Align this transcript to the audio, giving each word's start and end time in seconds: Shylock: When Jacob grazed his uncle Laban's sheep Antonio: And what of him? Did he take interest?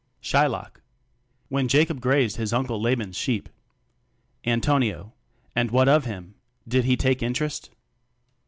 Shylock: 0.19 0.81
When 1.49 1.67
Jacob 1.67 2.01
grazed 2.01 2.37
his 2.37 2.53
uncle 2.53 2.81
Laban's 2.81 3.15
sheep 3.15 3.47
Antonio: 4.43 5.13
And 5.55 5.69
what 5.69 5.87
of 5.87 6.05
him? 6.05 6.33
Did 6.67 6.85
he 6.85 6.97
take 6.97 7.21
interest? 7.21 7.69